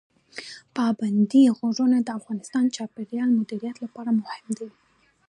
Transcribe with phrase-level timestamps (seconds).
[0.75, 4.69] پابندي غرونه د افغانستان د چاپیریال مدیریت لپاره مهم دي.